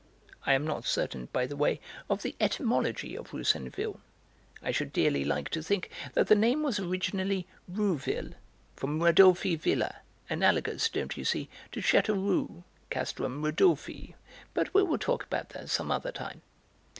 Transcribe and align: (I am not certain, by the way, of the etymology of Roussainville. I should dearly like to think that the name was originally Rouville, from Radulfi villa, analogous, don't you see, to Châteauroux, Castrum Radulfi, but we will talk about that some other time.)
(I 0.47 0.53
am 0.53 0.65
not 0.65 0.83
certain, 0.85 1.29
by 1.31 1.45
the 1.45 1.55
way, 1.55 1.79
of 2.09 2.23
the 2.23 2.35
etymology 2.39 3.15
of 3.15 3.29
Roussainville. 3.33 3.99
I 4.63 4.71
should 4.71 4.91
dearly 4.91 5.23
like 5.23 5.49
to 5.49 5.61
think 5.61 5.91
that 6.15 6.25
the 6.25 6.33
name 6.33 6.63
was 6.63 6.79
originally 6.79 7.45
Rouville, 7.71 8.33
from 8.75 8.99
Radulfi 8.99 9.55
villa, 9.55 9.97
analogous, 10.27 10.89
don't 10.89 11.15
you 11.17 11.23
see, 11.23 11.49
to 11.71 11.81
Châteauroux, 11.81 12.63
Castrum 12.89 13.43
Radulfi, 13.43 14.15
but 14.55 14.73
we 14.73 14.81
will 14.81 14.97
talk 14.97 15.25
about 15.25 15.49
that 15.49 15.69
some 15.69 15.91
other 15.91 16.11
time.) 16.11 16.41